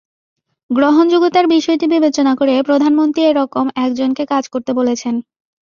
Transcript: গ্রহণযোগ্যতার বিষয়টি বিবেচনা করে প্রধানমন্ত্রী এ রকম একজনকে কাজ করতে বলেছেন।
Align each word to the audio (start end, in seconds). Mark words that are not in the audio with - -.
গ্রহণযোগ্যতার 0.69 1.45
বিষয়টি 1.47 1.85
বিবেচনা 1.87 2.33
করে 2.35 2.53
প্রধানমন্ত্রী 2.61 3.21
এ 3.25 3.31
রকম 3.33 3.65
একজনকে 3.85 4.23
কাজ 4.25 4.43
করতে 4.53 4.71
বলেছেন। 4.79 5.15